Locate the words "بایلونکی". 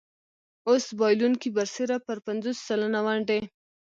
0.99-1.49